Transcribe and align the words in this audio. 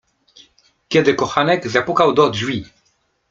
Kiedy 0.89 1.13
kochanek 1.15 1.67
zapukał 1.67 2.13
do 2.13 2.29
drzwi… 2.29 2.65